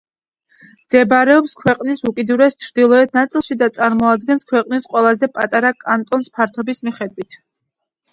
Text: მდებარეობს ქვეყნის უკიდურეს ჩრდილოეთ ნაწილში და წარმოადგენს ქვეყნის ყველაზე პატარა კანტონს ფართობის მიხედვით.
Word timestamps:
მდებარეობს 0.83 1.51
ქვეყნის 1.57 1.99
უკიდურეს 2.11 2.55
ჩრდილოეთ 2.63 3.13
ნაწილში 3.17 3.57
და 3.59 3.67
წარმოადგენს 3.75 4.47
ქვეყნის 4.53 4.87
ყველაზე 4.95 5.29
პატარა 5.37 5.71
კანტონს 5.85 6.31
ფართობის 6.39 6.83
მიხედვით. 6.89 7.39